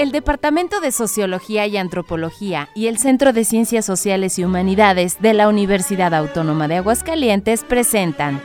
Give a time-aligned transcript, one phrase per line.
[0.00, 5.34] El Departamento de Sociología y Antropología y el Centro de Ciencias Sociales y Humanidades de
[5.34, 8.40] la Universidad Autónoma de Aguascalientes presentan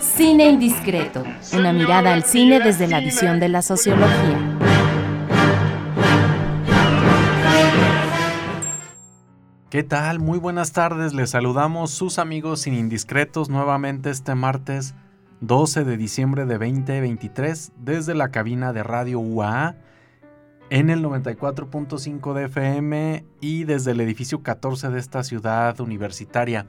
[0.00, 1.22] Cine Indiscreto,
[1.52, 4.58] una mirada al cine desde la visión de la sociología.
[9.68, 10.20] ¿Qué tal?
[10.20, 14.94] Muy buenas tardes, les saludamos sus amigos sin indiscretos nuevamente este martes
[15.42, 19.74] 12 de diciembre de 2023 desde la cabina de Radio UAA
[20.70, 26.66] en el 94.5 de FM y desde el edificio 14 de esta ciudad universitaria.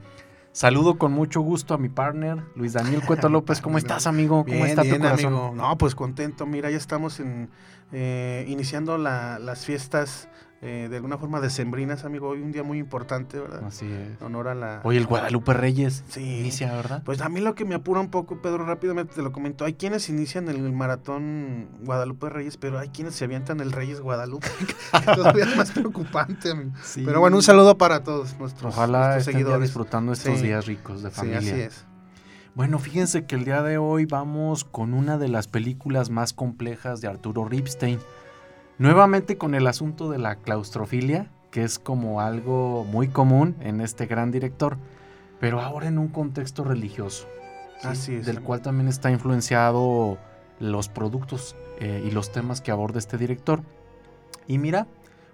[0.52, 3.60] Saludo con mucho gusto a mi partner, Luis Daniel Cueto López.
[3.60, 4.44] ¿Cómo estás, amigo?
[4.44, 5.34] ¿Cómo está tu corazón?
[5.34, 5.52] Amigo.
[5.54, 6.46] No, pues contento.
[6.46, 7.50] Mira, ya estamos en,
[7.92, 10.28] eh, iniciando las fiestas
[10.62, 12.28] eh, de alguna forma decembrinas, amigo.
[12.28, 13.62] Hoy un día muy importante, ¿verdad?
[13.66, 14.22] Así es.
[14.22, 14.80] Honor a la...
[14.84, 16.40] Hoy el Guadalupe Reyes sí.
[16.40, 17.02] inicia, ¿verdad?
[17.04, 19.66] Pues a mí lo que me apura un poco, Pedro, rápidamente te lo comento.
[19.66, 24.48] Hay quienes inician el maratón Guadalupe Reyes, pero hay quienes se avientan el Reyes Guadalupe.
[25.14, 26.72] todavía es más preocupante, amigo.
[26.94, 29.60] Pero bueno, un saludo para todos nuestros, Ojalá seguidores.
[29.60, 31.40] disfrutando estos días ricos de familia.
[31.42, 31.84] Sí, así es.
[32.54, 37.02] Bueno, fíjense que el día de hoy vamos con una de las películas más complejas
[37.02, 37.98] de Arturo Ripstein.
[38.78, 44.06] Nuevamente con el asunto de la claustrofilia, que es como algo muy común en este
[44.06, 44.76] gran director,
[45.40, 47.26] pero ahora en un contexto religioso.
[47.82, 48.26] Así es.
[48.26, 50.18] Del cual también está influenciado
[50.60, 53.62] los productos eh, y los temas que aborda este director.
[54.46, 54.86] Y mira,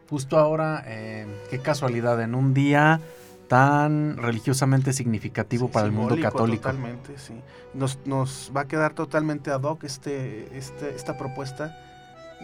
[0.08, 3.00] justo ahora, eh, qué casualidad, en un día
[3.48, 6.62] tan religiosamente significativo para el mundo católico.
[6.62, 7.34] Totalmente, sí.
[7.74, 11.76] Nos, nos, va a quedar totalmente ad hoc este, este, esta propuesta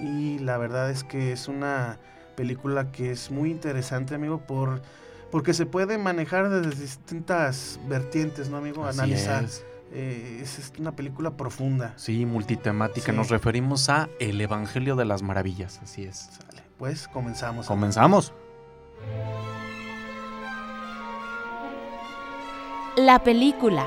[0.03, 1.99] y la verdad es que es una
[2.37, 4.81] película que es muy interesante, amigo, por
[5.31, 8.87] porque se puede manejar desde distintas vertientes, ¿no, amigo?
[8.87, 9.45] Analizar.
[9.45, 9.65] Es.
[9.93, 10.73] Eh, es.
[10.79, 11.93] una película profunda.
[11.97, 13.13] Sí, multitemática.
[13.13, 16.31] Nos referimos a El Evangelio de las Maravillas, así es.
[16.79, 17.67] Pues comenzamos.
[17.67, 18.33] Comenzamos.
[22.97, 23.87] La película.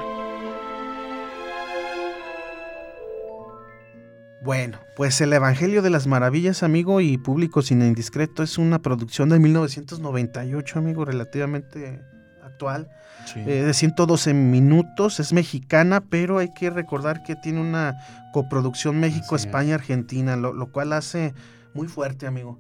[4.44, 9.30] Bueno, pues el Evangelio de las Maravillas, amigo, y Público sin Indiscreto es una producción
[9.30, 12.02] de 1998, amigo, relativamente
[12.44, 12.90] actual,
[13.36, 17.96] eh, de 112 minutos, es mexicana, pero hay que recordar que tiene una
[18.34, 21.36] coproducción México, España, Argentina, lo, cual hace
[21.76, 22.58] muy fuerte, amigo.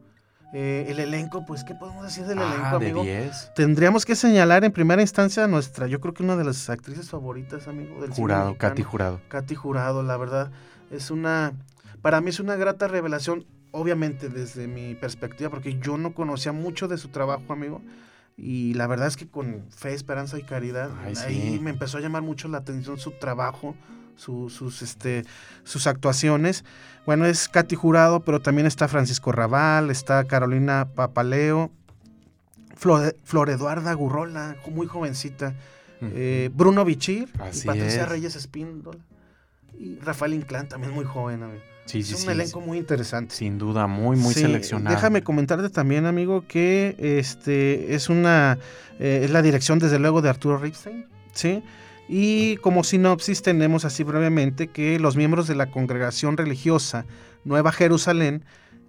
[0.53, 3.03] Eh, el elenco, pues, ¿qué podemos decir del ah, elenco, amigo?
[3.03, 6.69] De Tendríamos que señalar en primera instancia a nuestra, yo creo que una de las
[6.69, 9.19] actrices favoritas, amigo, del Jurado, Katy Jurado.
[9.29, 10.51] Katy Jurado, la verdad,
[10.91, 11.53] es una
[12.01, 16.87] para mí es una grata revelación, obviamente desde mi perspectiva, porque yo no conocía mucho
[16.87, 17.81] de su trabajo, amigo.
[18.37, 22.23] Y la verdad es que con fe, esperanza y caridad, ahí me empezó a llamar
[22.23, 23.75] mucho la atención su trabajo,
[24.15, 25.25] sus, este,
[25.63, 26.63] sus actuaciones.
[27.05, 31.71] Bueno, es Katy Jurado, pero también está Francisco Raval, está Carolina Papaleo,
[32.75, 35.53] Flor, Eduarda Gurrola, muy jovencita,
[36.01, 38.97] eh, Bruno Bichir, y Patricia Reyes Espíndola,
[39.77, 43.35] y Rafael Inclán, también muy joven, amigo es un elenco muy interesante.
[43.35, 44.95] Sin duda, muy, muy seleccionado.
[44.95, 48.57] Déjame comentarte también, amigo, que este es una
[48.99, 51.63] eh, es la dirección, desde luego, de Arturo Ripstein, ¿sí?
[52.07, 57.05] Y como sinopsis tenemos así brevemente que los miembros de la congregación religiosa
[57.43, 58.43] Nueva Jerusalén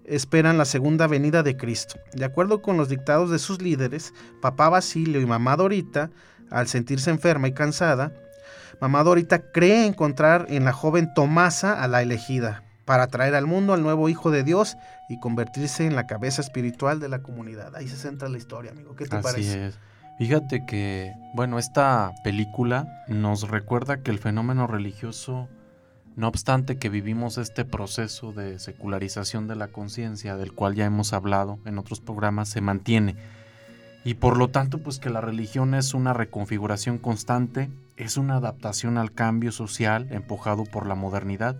[0.05, 1.95] esperan la segunda venida de Cristo.
[2.13, 6.11] De acuerdo con los dictados de sus líderes, Papá Basilio y Mamá Dorita,
[6.51, 8.13] al sentirse enferma y cansada,
[8.81, 13.73] Mamá Dorita cree encontrar en la joven Tomasa a la elegida, para traer al mundo
[13.73, 14.77] al nuevo Hijo de Dios
[15.09, 17.75] y convertirse en la cabeza espiritual de la comunidad.
[17.75, 18.95] Ahí se centra la historia, amigo.
[18.95, 19.67] ¿Qué te Así parece?
[19.67, 19.79] Es.
[20.17, 25.49] Fíjate que, bueno, esta película nos recuerda que el fenómeno religioso,
[26.15, 31.13] no obstante que vivimos este proceso de secularización de la conciencia, del cual ya hemos
[31.13, 33.15] hablado en otros programas, se mantiene.
[34.05, 38.97] Y por lo tanto, pues que la religión es una reconfiguración constante, es una adaptación
[38.99, 41.55] al cambio social empujado por la modernidad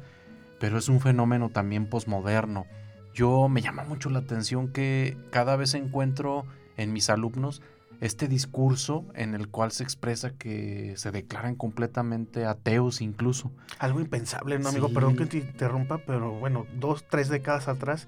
[0.63, 2.67] pero es un fenómeno también posmoderno.
[3.13, 6.45] Yo me llama mucho la atención que cada vez encuentro
[6.77, 7.61] en mis alumnos
[7.99, 13.51] este discurso en el cual se expresa que se declaran completamente ateos incluso.
[13.77, 14.87] Algo impensable, ¿no, amigo?
[14.93, 18.07] Perdón que te interrumpa, pero bueno, dos, tres décadas atrás,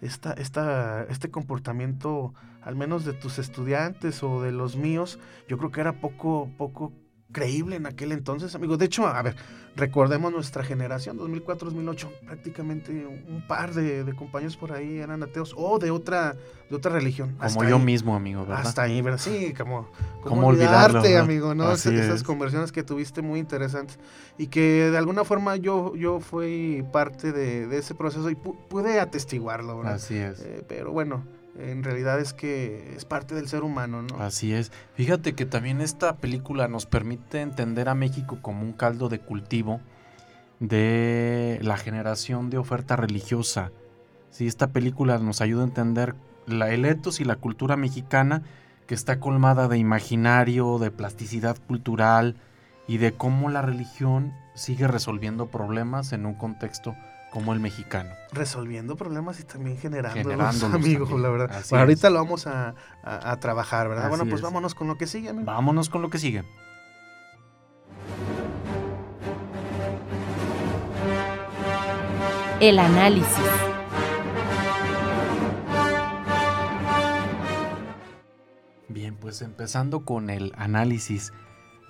[0.00, 5.70] esta, esta, este comportamiento, al menos de tus estudiantes o de los míos, yo creo
[5.70, 6.92] que era poco, poco
[7.32, 8.76] creíble en aquel entonces, amigo.
[8.76, 9.34] De hecho, a ver,
[9.74, 15.90] recordemos nuestra generación, 2004-2008, prácticamente un par de, compañeros por ahí eran ateos o de
[15.90, 16.36] otra
[16.68, 17.36] de otra religión.
[17.38, 18.66] Como yo mismo, amigo, ¿verdad?
[18.66, 19.18] Hasta ahí, ¿verdad?
[19.18, 19.88] Sí, como,
[20.22, 21.72] como olvidarte, amigo, ¿no?
[21.72, 23.98] Esas conversiones que tuviste muy interesantes
[24.38, 29.78] y que de alguna forma yo, yo fui parte de, ese proceso y pude atestiguarlo,
[29.78, 29.94] ¿verdad?
[29.94, 30.40] Así es.
[30.40, 31.24] Eh, pero bueno,
[31.58, 34.18] en realidad es que es parte del ser humano, ¿no?
[34.18, 34.72] Así es.
[34.94, 39.80] Fíjate que también esta película nos permite entender a México como un caldo de cultivo
[40.60, 43.72] de la generación de oferta religiosa.
[44.30, 46.14] Sí, esta película nos ayuda a entender
[46.46, 48.42] la, el etos y la cultura mexicana
[48.86, 52.36] que está colmada de imaginario, de plasticidad cultural
[52.88, 56.94] y de cómo la religión sigue resolviendo problemas en un contexto
[57.32, 58.10] como el mexicano.
[58.30, 61.64] Resolviendo problemas y también generando amigos, la verdad.
[61.70, 62.74] ahorita lo vamos a,
[63.40, 64.10] trabajar, ¿verdad?
[64.10, 65.46] bueno, pues vámonos con lo que sigue, amigo.
[65.46, 66.44] Vámonos con lo que sigue.
[72.60, 73.26] El análisis.
[78.88, 81.32] Bien, pues empezando con el análisis.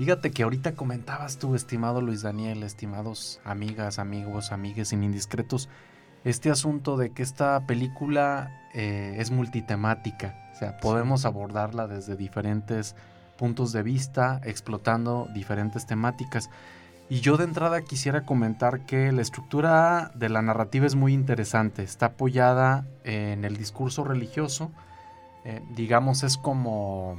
[0.02, 5.68] Fíjate que ahorita comentabas tú, estimado Luis Daniel, estimados amigas, amigos, amigues sin indiscretos,
[6.24, 12.96] este asunto de que esta película eh, es multitemática, o sea, podemos abordarla desde diferentes
[13.38, 16.50] puntos de vista, explotando diferentes temáticas.
[17.08, 21.84] Y yo de entrada quisiera comentar que la estructura de la narrativa es muy interesante,
[21.84, 24.72] está apoyada en el discurso religioso,
[25.44, 27.18] eh, digamos es como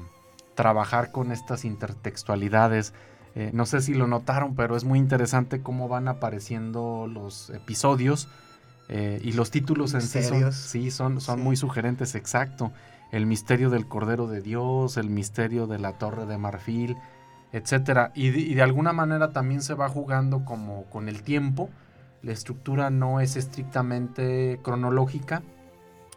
[0.55, 2.93] trabajar con estas intertextualidades.
[3.35, 8.27] Eh, no sé si lo notaron, pero es muy interesante cómo van apareciendo los episodios
[8.89, 12.71] eh, y los títulos en sí son, sí, son, son muy sugerentes, exacto.
[13.11, 16.97] El misterio del Cordero de Dios, el misterio de la Torre de Marfil,
[17.51, 18.11] etcétera.
[18.13, 21.69] Y y de alguna manera también se va jugando como con el tiempo.
[22.21, 25.43] La estructura no es estrictamente cronológica,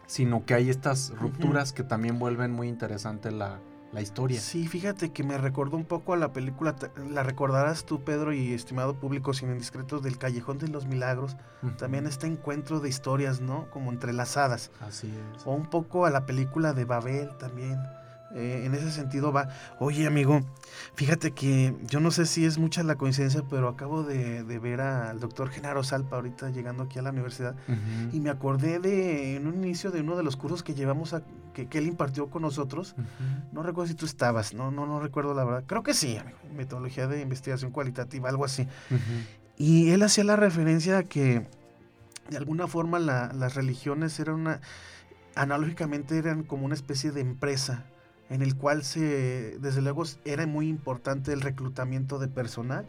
[0.07, 3.59] sino que hay estas rupturas que también vuelven muy interesante la,
[3.91, 4.39] la historia.
[4.39, 6.75] Sí, fíjate que me recordó un poco a la película,
[7.09, 11.37] la recordarás tú, Pedro, y estimado público sin indiscretos del Callejón de los Milagros.
[11.77, 13.69] También este encuentro de historias, ¿no?
[13.71, 14.71] Como entrelazadas.
[14.81, 15.45] Así es.
[15.45, 17.79] O un poco a la película de Babel también.
[18.35, 19.47] Eh, en ese sentido va,
[19.79, 20.41] oye amigo,
[20.95, 25.19] fíjate que yo no sé si es mucha la coincidencia, pero acabo de, ver al
[25.19, 27.55] doctor Genaro Salpa ahorita llegando aquí a la universidad
[28.11, 31.23] y me acordé de en un inicio de uno de los cursos que llevamos a,
[31.53, 32.95] que, él impartió con nosotros.
[33.51, 35.63] No recuerdo si tú estabas, no, no, no recuerdo la verdad.
[35.65, 38.67] Creo que sí, amigo, metodología de investigación cualitativa, algo así.
[39.57, 41.47] Y él hacía la referencia a que
[42.29, 44.59] de alguna forma las religiones eran una,
[45.35, 47.85] analógicamente eran como una especie de empresa
[48.29, 52.85] en el cual se, desde luego era muy importante el reclutamiento de personal.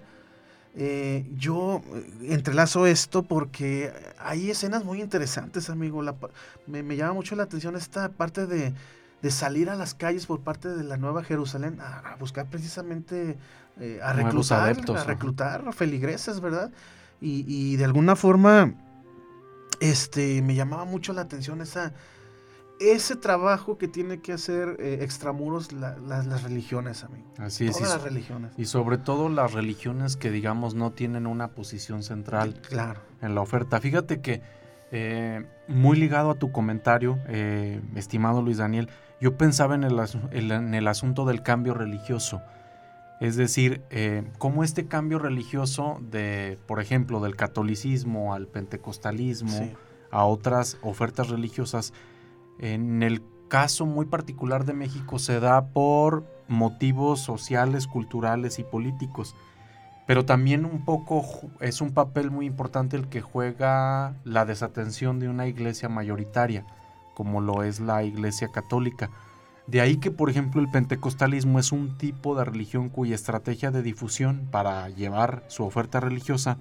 [0.75, 6.03] Eh, yo eh, entrelazo esto porque hay escenas muy interesantes, amigo.
[6.67, 8.75] me, llama mucho la atención esta parte de,
[9.31, 13.37] salir a las calles por parte de la Nueva Jerusalén a, buscar precisamente
[13.81, 16.71] eh, a, reclutar, a reclutar feligreses, ¿verdad?
[17.21, 18.75] Y, y, de alguna forma
[19.81, 21.93] este, me llamaba mucho la atención esa,
[22.81, 27.27] ese trabajo que tiene que hacer eh, extramuros las religiones, amigo.
[27.39, 27.77] Así es.
[27.77, 28.53] Todas las religiones.
[28.57, 33.01] Y sobre todo las religiones que, digamos, no tienen una posición central claro.
[33.21, 33.81] en la oferta.
[33.81, 34.43] Fíjate que,
[34.91, 38.89] eh, muy ligado a tu comentario, eh, estimado Luis Daniel,
[39.21, 39.99] yo pensaba en el,
[40.31, 42.41] en el, asunto del cambio religioso.
[43.21, 43.83] Es decir,
[44.39, 49.73] cómo este cambio religioso de, por ejemplo, del catolicismo al pentecostalismo,
[50.13, 51.93] a otras ofertas religiosas,
[52.59, 59.35] en el caso muy particular de México se da por motivos sociales, culturales y políticos.
[60.07, 61.25] Pero también un poco
[61.61, 66.65] es un papel muy importante el que juega la desatención de una iglesia mayoritaria,
[67.15, 69.11] como lo es la iglesia católica.
[69.67, 73.83] De ahí que, por ejemplo, el pentecostalismo es un tipo de religión cuya estrategia de
[73.83, 76.57] difusión para llevar su oferta religiosa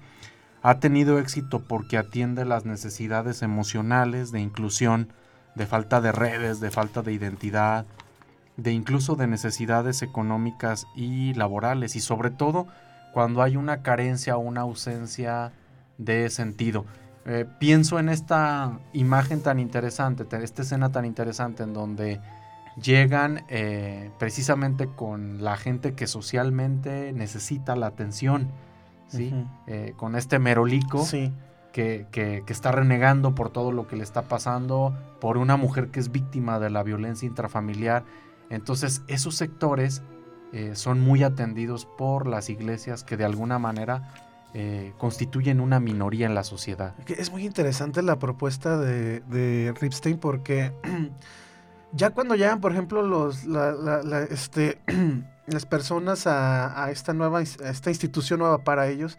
[0.60, 5.10] ha tenido éxito porque atiende las necesidades emocionales de inclusión,
[5.58, 7.84] de falta de redes, de falta de identidad,
[8.56, 12.66] de incluso de necesidades económicas y laborales y sobre todo
[13.12, 15.52] cuando hay una carencia o una ausencia
[15.98, 16.86] de sentido.
[17.26, 22.20] Eh, pienso en esta imagen tan interesante, esta escena tan interesante en donde
[22.80, 28.48] llegan eh, precisamente con la gente que socialmente necesita la atención,
[29.08, 29.34] ¿sí?
[29.66, 31.04] Eh, con este merolico.
[31.04, 31.32] Sí
[31.72, 36.10] que, está renegando por todo lo que le está pasando, por una mujer que es
[36.10, 38.04] víctima de la violencia intrafamiliar.
[38.50, 40.02] Entonces, esos sectores
[40.52, 44.12] eh, son muy atendidos por las iglesias que de alguna manera
[44.54, 46.94] eh, constituyen una minoría en la sociedad.
[47.06, 50.72] Es muy interesante la propuesta de, Ripstein porque
[51.92, 53.44] ya cuando llegan, por ejemplo, los,
[54.30, 54.78] este,
[55.46, 59.18] las personas a, esta nueva, esta institución nueva para ellos,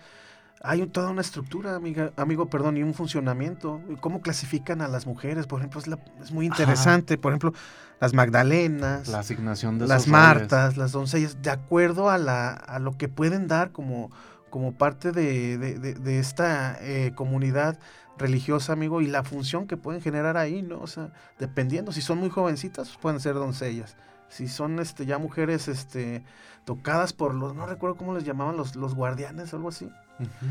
[0.61, 3.81] hay toda una estructura, amiga, amigo, perdón, y un funcionamiento.
[4.01, 5.47] ¿Cómo clasifican a las mujeres?
[5.47, 5.81] Por ejemplo,
[6.21, 7.17] es, muy interesante.
[7.17, 7.53] Por ejemplo,
[8.01, 12.97] las Magdalenas, la asignación de las Martas, las doncellas, de acuerdo a, la, a lo
[12.97, 14.11] que pueden dar como,
[14.49, 17.79] como parte de, de, esta eh, comunidad
[18.17, 20.81] religiosa, amigo, y la función que pueden generar ahí, ¿no?
[20.81, 23.95] O sea, dependiendo, si son muy jovencitas, pues pueden ser doncellas.
[24.27, 26.25] Si son este, ya mujeres este,
[26.65, 29.89] tocadas por los, no recuerdo cómo les llamaban, los, los guardianes algo así.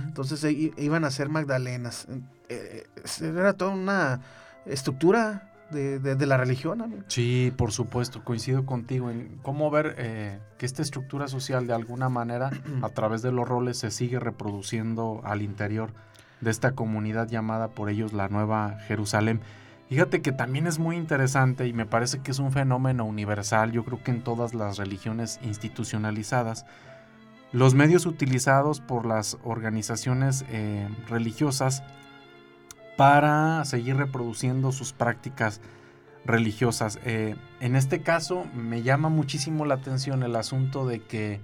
[0.04, 2.06] Entonces e, iban a ser Magdalenas.
[2.48, 2.86] Eh,
[3.20, 4.20] era toda una
[4.66, 6.80] estructura de, de, la religión.
[6.80, 7.02] Amigo.
[7.08, 12.08] Sí, por supuesto, coincido contigo en cómo ver eh, que esta estructura social de alguna
[12.08, 12.50] manera
[12.82, 15.92] a través de los roles se sigue reproduciendo al interior
[16.40, 19.40] de esta comunidad llamada por ellos la Nueva Jerusalén.
[19.88, 23.84] Fíjate que también es muy interesante y me parece que es un fenómeno universal, yo
[23.84, 26.66] creo que en todas las religiones institucionalizadas,
[27.52, 31.82] los medios utilizados por las organizaciones eh, religiosas
[32.96, 35.60] para seguir reproduciendo sus prácticas
[36.24, 36.98] religiosas.
[37.04, 41.40] Eh, en este caso me llama muchísimo la atención el asunto de que,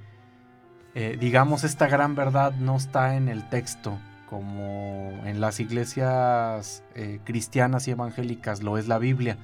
[0.95, 6.83] eh, digamos, esta gran verdad no está en el texto, como en las iglesias
[7.25, 9.39] cristianas y evangélicas lo es la Biblia.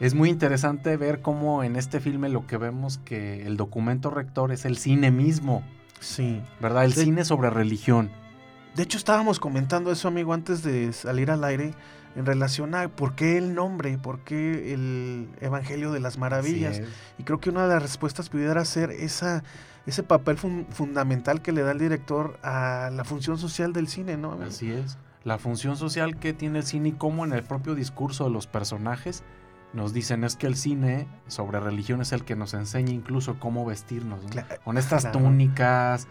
[0.00, 4.52] Es muy interesante ver cómo en este filme lo que vemos que el documento rector
[4.52, 5.62] es el cine mismo.
[6.00, 6.42] Sí.
[6.60, 6.84] ¿Verdad?
[6.84, 8.10] El cine sobre religión.
[8.74, 11.74] De hecho, estábamos comentando eso, amigo, antes de salir al aire,
[12.16, 16.80] en relación a por qué el nombre, por qué el Evangelio de las Maravillas.
[17.18, 19.44] Y creo que una de las respuestas pudiera ser esa
[19.86, 24.32] ese papel fundamental que le da el director a la función social del cine, ¿no?
[24.42, 24.96] Así es.
[25.24, 28.46] La función social que tiene el cine y cómo en el propio discurso de los
[28.46, 29.22] personajes
[29.74, 33.64] nos dicen es que el cine sobre religión es el que nos enseña incluso cómo
[33.64, 34.20] vestirnos,
[34.64, 36.06] con estas túnicas.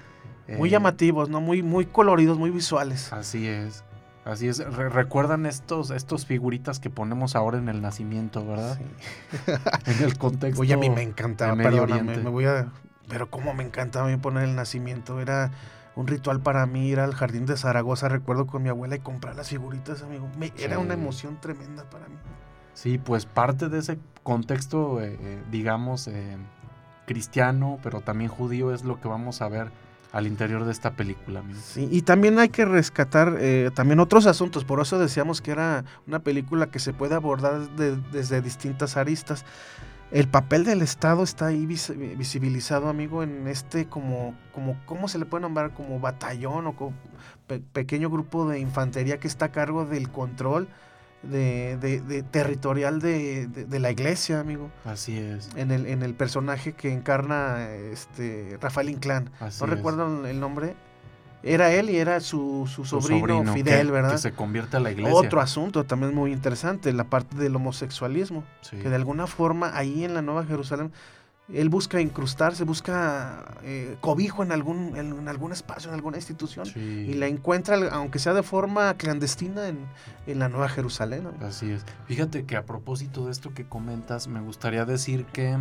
[0.57, 1.39] Muy eh, llamativos, ¿no?
[1.39, 3.13] Muy, muy coloridos, muy visuales.
[3.13, 3.83] Así es.
[4.25, 8.77] Así es, recuerdan estos, estos figuritas que ponemos ahora en el nacimiento, ¿verdad?
[8.77, 9.51] Sí.
[9.91, 10.61] en el contexto.
[10.61, 12.71] Oye, a mí me encantaba, perdóname, me voy a
[13.07, 15.51] pero como me encantaba a mí poner el nacimiento, era
[15.95, 19.35] un ritual para mí ir al jardín de Zaragoza, recuerdo con mi abuela y comprar
[19.35, 20.27] las figuritas, amigo.
[20.57, 22.15] Era una emoción tremenda para mí.
[22.73, 26.37] Sí, pues parte de ese contexto, eh, eh, digamos, eh,
[27.05, 29.71] cristiano, pero también judío, es lo que vamos a ver
[30.11, 31.41] al interior de esta película.
[31.61, 33.39] Sí, y también hay que rescatar
[33.73, 38.41] también otros asuntos, por eso decíamos que era una película que se puede abordar desde
[38.41, 39.43] distintas aristas
[40.13, 45.25] el papel del Estado está ahí visibilizado, amigo, en este como, como ¿cómo se le
[45.25, 45.73] puede nombrar?
[45.73, 46.93] Como batallón o como
[47.73, 50.67] pequeño grupo de infantería que está a cargo del control
[51.23, 54.69] de, territorial de, la iglesia, amigo.
[54.85, 55.49] Así es.
[55.55, 59.29] En el, en el personaje que encarna este Rafael Inclán.
[59.59, 60.75] no recuerdo el nombre
[61.43, 64.13] era él y era su, sobrino, Fidel, ¿verdad?
[64.13, 65.13] Que se convierte a la iglesia.
[65.13, 68.43] Otro asunto también muy interesante, la parte del homosexualismo.
[68.71, 70.91] Que de alguna forma ahí en la Nueva Jerusalén
[71.51, 76.67] él busca incrustarse, busca eh, cobijo en algún, en, algún espacio, en alguna institución.
[76.75, 79.85] Y la encuentra, aunque sea de forma clandestina, en,
[80.25, 81.27] en la Nueva Jerusalén.
[81.41, 81.85] Así es.
[82.05, 85.57] Fíjate que a propósito de esto que comentas, me gustaría decir que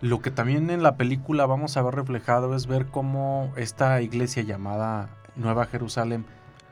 [0.00, 4.42] lo que también en la película vamos a ver reflejado es ver cómo esta iglesia
[4.42, 6.26] llamada Nueva Jerusalén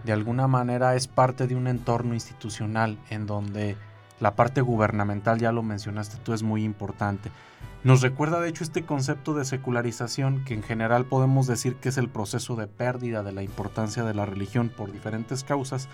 [0.04, 3.76] de alguna manera es parte de un entorno institucional en donde
[4.22, 7.32] la parte gubernamental, ya lo mencionaste tú, es muy importante.
[7.82, 11.98] Nos recuerda de hecho este concepto de secularización que en general podemos decir que es
[11.98, 15.88] el proceso de pérdida de la importancia de la religión por diferentes causas,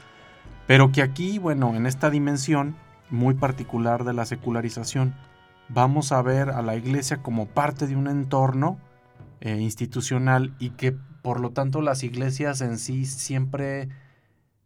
[0.66, 2.76] pero que aquí, bueno, en esta dimensión
[3.08, 5.14] muy particular de la secularización,
[5.70, 8.78] vamos a ver a la iglesia como parte de un entorno
[9.40, 13.88] eh, institucional y que por lo tanto las iglesias en sí siempre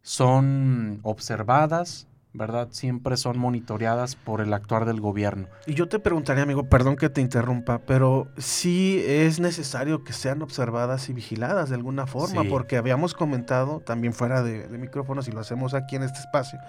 [0.01, 2.69] son observadas, ¿verdad?
[2.71, 5.47] Siempre son monitoreadas por el actuar del gobierno.
[5.67, 10.41] Y yo te preguntaría, amigo, perdón que te interrumpa, pero sí es necesario que sean
[10.41, 15.31] observadas y vigiladas de alguna forma, porque habíamos comentado también fuera de, de micrófonos y
[15.31, 16.59] lo hacemos aquí en este espacio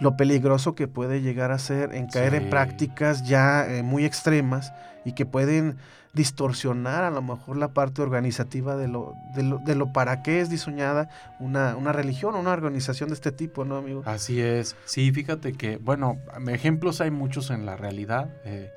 [0.00, 4.72] lo peligroso que puede llegar a ser en caer en prácticas ya eh, muy extremas
[5.04, 5.76] y que pueden
[6.14, 11.08] distorsionar a lo mejor la parte organizativa de lo, de lo, para qué es diseñada
[11.38, 14.02] una, una religión o una organización de este tipo, ¿no, amigo?
[14.06, 14.74] Así es.
[14.84, 18.28] Sí, fíjate que, bueno, ejemplos hay muchos en la realidad.
[18.44, 18.72] Eh,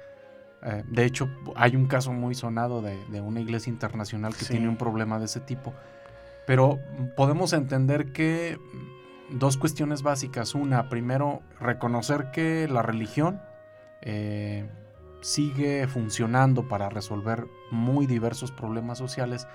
[0.64, 4.52] Eh, de hecho, hay un caso muy sonado de, de una iglesia internacional que Sí.
[4.54, 5.74] tiene un problema de ese tipo.
[6.46, 6.78] Pero
[7.18, 8.60] podemos entender que
[9.32, 10.54] dos cuestiones básicas.
[10.54, 13.42] Una, primero, reconocer que la religión
[14.04, 14.70] eh,
[15.22, 19.48] sigue funcionando para resolver muy diversos problemas sociales,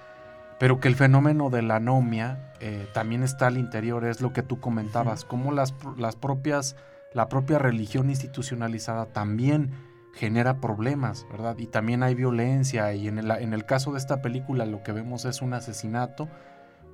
[0.59, 4.43] pero que el fenómeno de la anomia eh, también está al interior, es lo que
[4.43, 6.77] tú comentabas, cómo las, las propias,
[7.13, 9.73] la propia religión institucionalizada también
[10.15, 11.59] genera problemas, ¿verdad?
[11.59, 14.93] Y también hay violencia y en el, en el caso de esta película lo que
[14.93, 16.29] vemos es un asesinato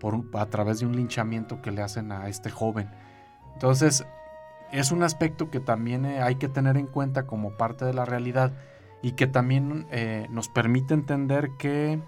[0.00, 2.91] por, a través de un linchamiento que le hacen a este joven.
[3.55, 4.05] Entonces,
[4.73, 8.05] es un aspecto que también eh, hay que tener en cuenta como parte de la
[8.05, 8.52] realidad
[9.02, 12.00] y que también eh, nos permite entender que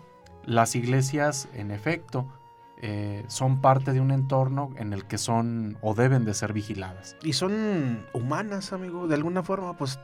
[0.45, 2.27] las iglesias, en efecto,
[2.81, 7.17] eh, son parte de un entorno en el que son o deben de ser vigiladas.
[7.23, 9.07] Y son humanas, amigo.
[9.09, 9.99] De alguna forma, pues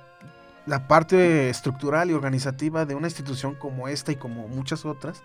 [0.67, 5.23] la parte estructural y organizativa de una institución como esta y como muchas otras,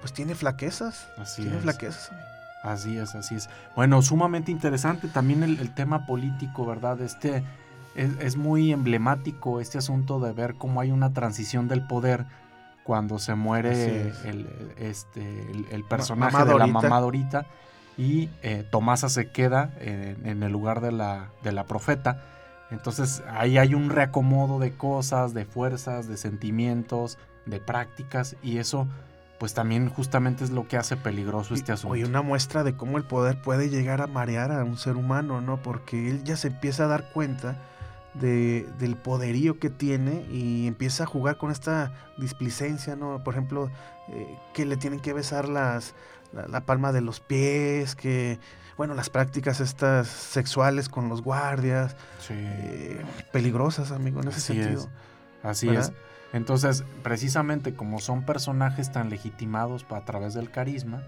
[0.00, 1.08] pues tiene flaquezas.
[1.16, 1.62] Así tiene es.
[1.62, 2.10] flaquezas.
[2.10, 2.37] amigo.
[2.62, 3.48] Así es, así es.
[3.76, 7.00] Bueno, sumamente interesante también el, el tema político, ¿verdad?
[7.00, 7.44] Este
[7.94, 12.26] es, es muy emblemático este asunto de ver cómo hay una transición del poder
[12.84, 14.24] cuando se muere es.
[14.24, 14.48] el,
[14.78, 16.66] este, el, el personaje de la Dorita.
[16.66, 17.46] mamá Dorita
[17.96, 22.22] y eh, Tomasa se queda en, en el lugar de la, de la profeta.
[22.70, 28.86] Entonces ahí hay un reacomodo de cosas, de fuerzas, de sentimientos, de prácticas y eso
[29.38, 31.92] pues también justamente es lo que hace peligroso este Y- asunto.
[31.94, 35.40] Oye, una muestra de cómo el poder puede llegar a marear a un ser humano,
[35.40, 35.62] ¿no?
[35.62, 37.56] Porque él ya se empieza a dar cuenta
[38.14, 43.22] de- del poderío que tiene y empieza a jugar con esta displicencia, ¿no?
[43.22, 43.70] Por ejemplo,
[44.08, 45.94] eh, que le tienen que besar las,
[46.32, 48.40] la, la palma de los pies, que,
[48.76, 54.54] bueno, las prácticas estas sexuales con los guardias, Sí, eh, peligrosas, amigo, en ese Así
[54.54, 54.80] sentido.
[54.82, 54.88] es.
[55.44, 55.84] así ¿verdad?
[55.84, 56.07] es.
[56.32, 61.02] Entonces, precisamente como son personajes tan legitimados a través del carisma,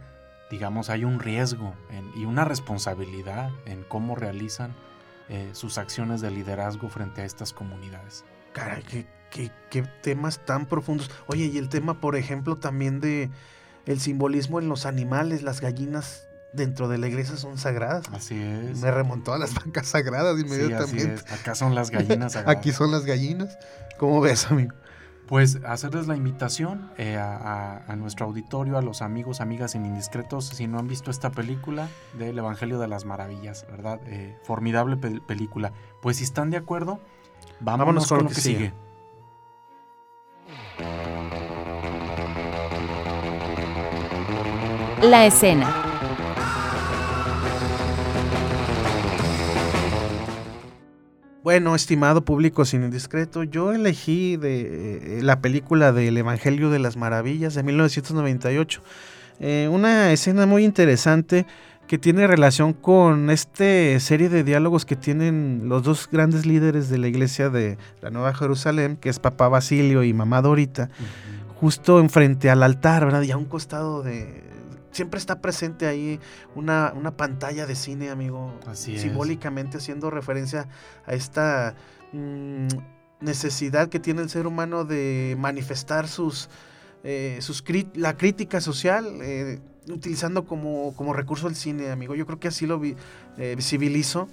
[0.50, 4.75] digamos, hay un riesgo en- y una responsabilidad en cómo realizan
[5.33, 8.25] eh, sus acciones de liderazgo frente a estas comunidades.
[8.53, 11.09] Caray, qué, qué- qué temas tan profundos.
[11.29, 13.31] Oye, y el tema, por ejemplo, también de
[13.87, 18.07] el simbolismo en los animales, las gallinas dentro de la iglesia son sagradas.
[18.12, 18.81] Así es.
[18.81, 21.15] Me remontó a las vacas sagradas Sí, así inmediatamente.
[21.15, 21.33] es.
[21.33, 22.57] Acá son las gallinas sagradas.
[22.59, 23.57] Aquí son las gallinas.
[23.99, 24.75] ¿Cómo ves, amigo?
[25.31, 29.87] Pues hacerles la invitación eh, a, a- a nuestro auditorio, a los amigos, amigas en
[29.87, 31.88] indiscretos, si no han visto esta película
[32.19, 34.01] del Evangelio de las Maravillas, ¿verdad?
[34.07, 35.73] Eh, formidable pel- película.
[36.03, 36.99] Pues si están de acuerdo,
[37.61, 38.73] vámonos, con, lo que sigue.
[45.03, 45.89] La escena.
[51.42, 56.98] Bueno, estimado público sin indiscreto, yo elegí de eh, la película del Evangelio de las
[56.98, 58.83] Maravillas de 1998.
[59.40, 61.46] Eh, una escena muy interesante
[61.87, 66.98] que tiene relación con esta serie de diálogos que tienen los dos grandes líderes de
[66.98, 70.90] la iglesia de la Nueva Jerusalén, que es Papá Basilio y Mamá Dorita,
[71.59, 73.22] justo enfrente al altar, ¿verdad?
[73.22, 74.50] Y a un costado de...
[74.92, 76.18] Siempre está presente ahí
[76.55, 78.59] una, una pantalla de cine, amigo.
[78.66, 79.03] Así es.
[79.03, 80.68] Simbólicamente haciendo referencia
[81.07, 81.74] a esta
[82.12, 82.66] mm,
[83.20, 86.48] necesidad que tiene el ser humano de manifestar sus,
[87.05, 87.62] eh, sus
[87.94, 92.14] la crítica social, eh, utilizando como, como recurso el cine, amigo.
[92.14, 92.96] Yo creo que así lo vi-
[93.38, 94.29] eh, visibilizo.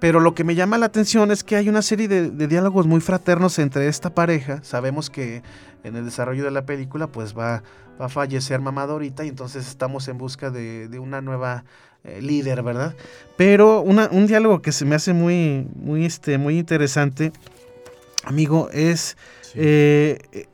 [0.00, 2.86] Pero lo que me llama la atención es que hay una serie de, de diálogos
[2.86, 4.60] muy fraternos entre esta pareja.
[4.62, 5.42] Sabemos que
[5.82, 7.62] en el desarrollo de la película pues va,
[8.00, 11.64] va a fallecer mamá Dorita y entonces estamos en busca de, de una nueva
[12.04, 12.94] eh, líder, ¿verdad?
[13.36, 17.32] Pero una- un diálogo que se me hace muy, muy, este, muy interesante,
[18.24, 19.16] amigo, es...
[19.40, 19.52] Sí.
[19.56, 20.46] eh, eh,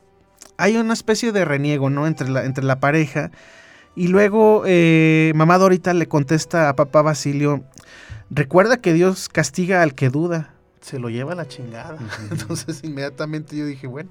[0.57, 2.07] hay una especie de reniego, ¿no?
[2.07, 3.33] Entre la, entre la pareja.
[3.97, 7.65] Y luego eh, mamá Dorita le contesta a papá Basilio,
[8.35, 11.99] recuerda que Dios castiga al que duda, se lo lleva a la chingada.
[12.31, 14.11] Entonces inmediatamente yo dije, bueno,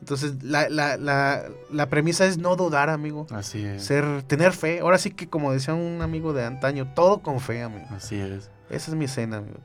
[0.00, 3.28] entonces la, la, la, la premisa es no dudar, amigo.
[3.30, 3.84] Así es.
[3.84, 4.80] Ser, tener fe.
[4.80, 7.86] Ahora sí que como decía un amigo de antaño, todo con fe, amigo.
[7.90, 8.50] Así es.
[8.68, 9.60] Esa es mi escena, amigo.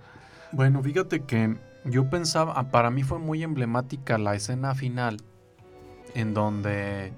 [0.51, 5.17] Bueno, fíjate que yo pensaba, ah, para mí fue muy emblemática la escena final,
[6.13, 7.13] en donde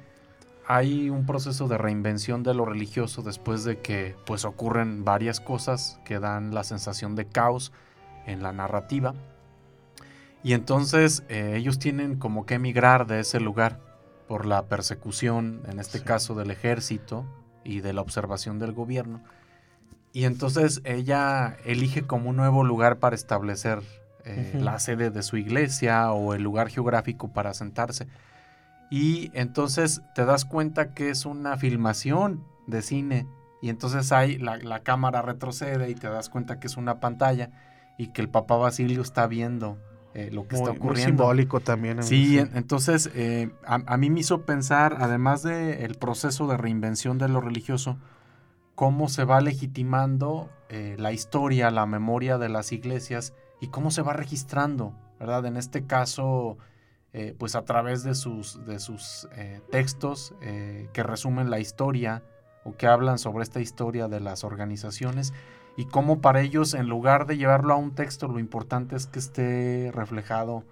[0.69, 5.99] hay un proceso de reinvención de lo religioso después de que pues ocurren varias cosas
[6.05, 7.71] que dan la sensación de caos
[8.27, 9.15] en la narrativa.
[10.43, 13.79] Y entonces eh, ellos tienen como que emigrar de ese lugar
[14.27, 16.03] por la persecución, en este Sí.
[16.05, 17.25] caso del ejército
[17.63, 19.23] y de la observación del gobierno.
[20.13, 23.79] Y entonces ella elige como un nuevo lugar para establecer
[24.23, 28.07] eh, la sede de su iglesia o el lugar geográfico para sentarse.
[28.89, 33.27] Y entonces te das cuenta que es una filmación de cine
[33.61, 37.51] y entonces hay la, cámara retrocede y te das cuenta que es una pantalla
[37.97, 39.77] y que el papá Basilio está viendo
[40.13, 40.93] eh, lo que está ocurriendo.
[40.93, 42.01] Muy simbólico también.
[42.03, 47.27] sí, entonces eh, a, mí me hizo pensar, además del el proceso de reinvención de
[47.27, 47.97] lo religioso,
[48.75, 54.01] cómo se va legitimando eh, la historia, la memoria de las iglesias y cómo se
[54.01, 55.45] va registrando, ¿verdad?
[55.45, 56.57] En este caso,
[57.37, 59.27] pues a través de sus, de sus
[59.71, 60.33] textos
[60.93, 62.23] que resumen la historia,
[62.63, 65.33] o que hablan sobre esta historia de las organizaciones
[65.77, 69.19] y cómo para ellos, en lugar de llevarlo a un texto, lo importante es que
[69.19, 70.65] esté reflejado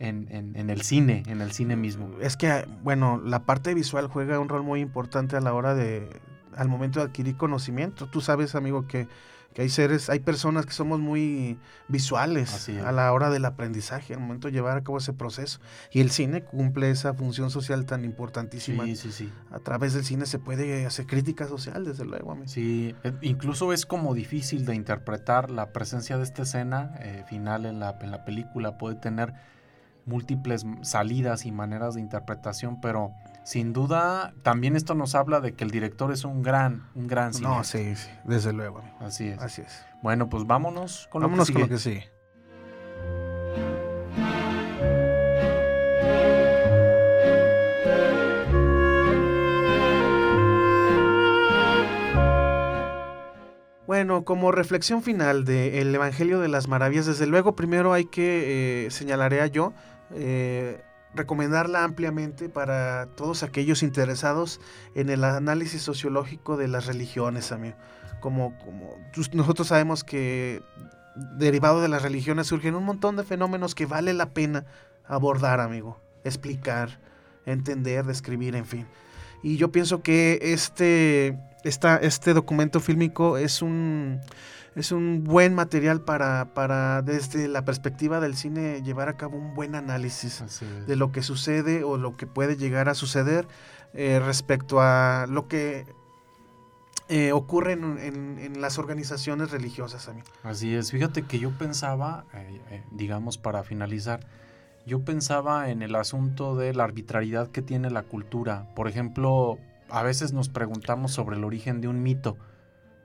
[0.00, 2.10] en, en, el cine, en el cine mismo.
[2.20, 6.08] Es que, bueno, la parte visual juega un rol muy importante a la hora de,
[6.56, 8.08] al momento de adquirir conocimiento.
[8.08, 9.06] Tú sabes, amigo, que
[9.54, 11.58] que hay seres, hay personas que somos muy
[11.88, 15.58] visuales a la hora del aprendizaje, al momento de llevar a cabo ese proceso.
[15.90, 18.84] Y el cine cumple esa función social tan importantísima.
[18.84, 19.32] Sí, sí, sí.
[19.50, 22.32] A través del cine se puede hacer crítica social, desde luego.
[22.32, 22.48] Amigo.
[22.48, 27.66] Sí, e, incluso es como difícil de interpretar la presencia de esta escena eh, final
[27.66, 28.78] en la, en la película.
[28.78, 29.34] Puede tener
[30.04, 33.12] múltiples salidas y maneras de interpretación, pero
[33.48, 37.32] sin duda, también esto nos habla de que el director es un gran, un gran
[37.32, 37.56] cineasta.
[37.56, 38.84] No, sí, sí, desde luego.
[39.00, 39.40] Así es.
[39.40, 39.86] Así es.
[40.02, 41.52] Bueno, pues vámonos con lo que sigue.
[41.54, 42.10] con lo que sigue.
[53.86, 58.90] Bueno, como reflexión final del Evangelio de las Maravillas, desde luego primero hay que, eh,
[58.90, 59.72] señalaré a yo,
[60.10, 60.82] eh,
[61.14, 64.60] recomendarla ampliamente para todos aquellos interesados
[64.94, 67.76] en el análisis sociológico de las religiones, amigo.
[68.20, 68.96] Como, como
[69.32, 70.62] nosotros sabemos que
[71.36, 74.64] derivado de las religiones surgen un montón de fenómenos que vale la pena
[75.06, 76.98] abordar, amigo, explicar,
[77.46, 78.86] entender, describir, en fin.
[79.42, 84.20] Y yo pienso que este, esta, este documento fílmico es un
[84.80, 89.54] es un buen material para, para, desde la perspectiva del cine, llevar a cabo un
[89.54, 90.42] buen análisis
[90.86, 93.46] de lo que sucede o lo que puede llegar a suceder
[93.94, 95.86] eh, respecto a lo que
[97.08, 100.08] eh, ocurre en, las organizaciones religiosas.
[100.14, 100.20] mí.
[100.42, 104.20] Así es, fíjate que yo pensaba, eh, digamos para finalizar,
[104.86, 108.68] yo pensaba en el asunto de la arbitrariedad que tiene la cultura.
[108.74, 112.36] Por ejemplo, a veces nos preguntamos sobre el origen de un mito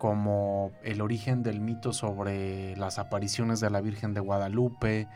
[0.04, 5.08] como el origen del mito sobre las apariciones de la Virgen de Guadalupe,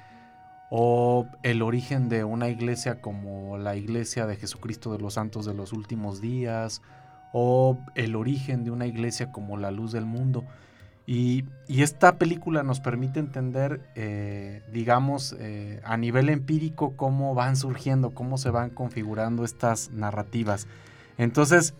[0.69, 5.53] o el origen de una iglesia como la iglesia de Jesucristo de los Santos de
[5.53, 6.81] los Últimos Días,
[7.33, 10.45] o el origen de una iglesia como la luz del mundo.
[11.05, 18.11] Y, esta película nos permite entender, eh, digamos, eh, a nivel empírico cómo van surgiendo,
[18.11, 20.65] cómo se van configurando estas narrativas.
[21.17, 21.73] Entonces,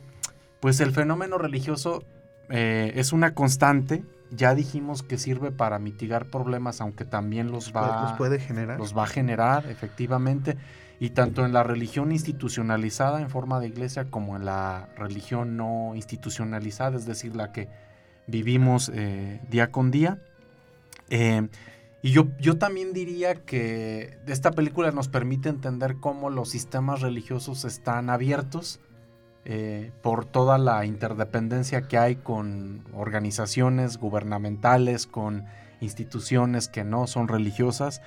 [0.59, 2.03] pues el fenómeno religioso
[2.49, 4.03] eh, es una constante.
[4.31, 8.77] Ya dijimos que sirve para mitigar problemas, aunque también los va, los puede generar.
[8.77, 10.57] Los va a generar, efectivamente.
[10.99, 15.93] Y tanto en la religión institucionalizada en forma de iglesia como en la religión no
[15.95, 17.69] institucionalizada, es decir, la que
[18.25, 20.19] vivimos eh, día con día.
[21.09, 21.47] Eh,
[22.01, 27.63] y yo, yo también diría que esta película nos permite entender cómo los sistemas religiosos
[27.63, 28.79] están abiertos
[29.49, 35.45] eh, por toda la interdependencia que hay con organizaciones gubernamentales, con
[35.79, 38.01] instituciones que no son religiosas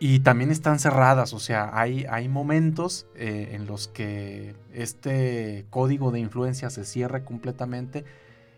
[0.00, 6.10] y también están cerradas, o sea, hay, hay momentos eh, en los que este código
[6.10, 8.04] de influencia se cierra completamente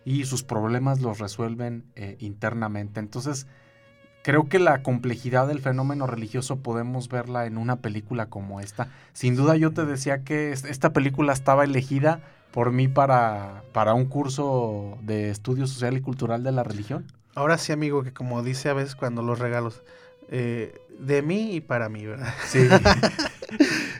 [0.06, 3.00] y sus problemas los resuelven eh, internamente.
[3.00, 3.46] Entonces,
[4.22, 8.88] creo que la complejidad del fenómeno religioso podemos verla en una película como esta.
[9.12, 12.20] Sin duda yo te decía que esta película estaba elegida
[12.52, 17.06] por mí para, para un curso de estudio social y cultural de la religión.
[17.34, 19.82] Ahora sí, amigo, que como dice a veces cuando los regalos,
[20.28, 22.32] eh, de mí y para mí, ¿verdad?
[22.46, 22.68] Sí.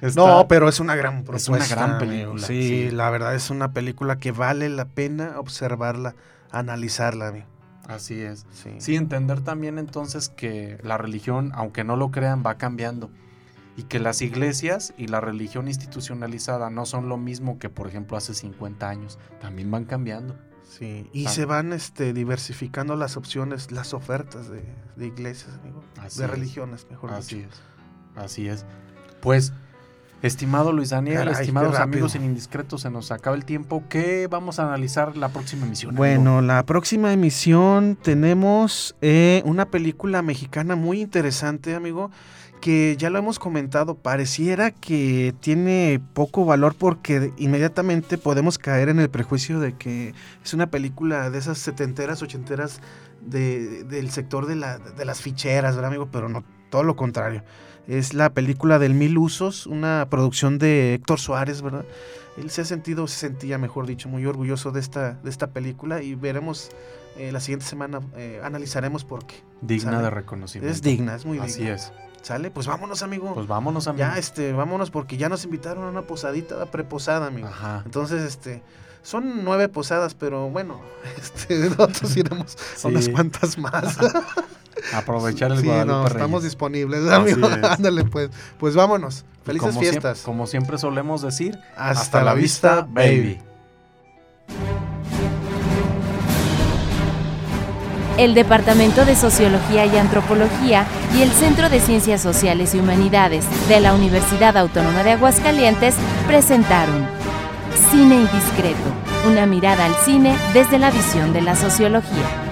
[0.17, 1.57] no, pero es una gran propuesta.
[1.57, 2.47] Es una gran película.
[2.47, 6.15] Sí, la verdad es una película que vale la pena observarla,
[6.51, 7.47] analizarla, amigo.
[7.95, 8.47] Así es.
[8.79, 8.95] Sí.
[8.95, 13.11] entender también entonces que la religión, aunque no lo crean, va cambiando.
[13.77, 18.19] Y que las iglesias y la religión institucionalizada no son lo mismo que, por ejemplo,
[18.19, 19.19] hace 50 años.
[19.41, 20.37] También van cambiando.
[20.63, 25.83] Sí, y se van este, diversificando las opciones, las ofertas de, iglesias, amigo.
[26.17, 27.63] de religiones, mejor Así es.
[28.17, 28.65] Así es.
[29.21, 29.53] Pues
[30.23, 33.83] Estimado Luis Daniel, Caray, estimados amigos en Indiscretos, se nos acaba el tiempo.
[33.89, 35.97] ¿Qué vamos a analizar la próxima emisión?
[35.97, 42.13] Bueno, la próxima emisión tenemos eh, una película mexicana muy interesante, amigo,
[42.61, 49.01] que ya lo hemos comentado, pareciera que tiene poco valor porque inmediatamente podemos caer en
[49.01, 52.81] el prejuicio de que es una película de esas setenteras, ochenteras
[53.21, 56.09] de- del sector de, la- de las ficheras, ¿verdad, amigo?
[56.13, 57.43] Pero no, todo lo contrario.
[57.89, 61.85] Es la película del Mil Usos, una producción de Héctor Suárez, ¿verdad?
[62.37, 66.03] Él se ha sentido, se sentía, mejor dicho, muy orgulloso de esta, de esta película
[66.03, 66.71] y veremos
[67.19, 69.35] eh, la siguiente semana, eh, analizaremos por qué.
[69.61, 70.05] Digna sale.
[70.05, 70.73] de reconocimiento.
[70.73, 71.47] Es digna, es muy digna.
[71.47, 71.93] Así es.
[72.23, 72.51] ¿Sale?
[72.53, 73.35] Pues vámonos, amigo.
[73.35, 73.99] Pues vámonos, amigo.
[74.07, 77.49] ya, este, vámonos porque ya nos invitaron a una posadita preposada, amigo.
[77.49, 77.83] Ajá.
[77.85, 78.63] Entonces, este,
[79.03, 80.81] son nueve posadas, pero bueno,
[81.21, 82.87] este, nosotros iremos Sí.
[82.87, 83.99] a unas cuantas más.
[84.95, 87.49] Aprovechar el sí, Guadalupe no, estamos disponibles, Así amigo.
[87.49, 87.65] es.
[87.65, 88.31] Ándale, pues.
[88.59, 89.25] Pues vámonos.
[89.45, 90.21] Felices como fiestas.
[90.23, 93.41] como siempre solemos decir, Hasta, la vista, baby.
[98.19, 103.81] El Departamento de Sociología y Antropología y el Centro de Ciencias Sociales y Humanidades de
[103.81, 107.07] la Universidad Autónoma de Aguascalientes presentaron
[107.91, 108.79] Cine Indiscreto,
[109.27, 112.52] una mirada al cine desde la visión de la sociología.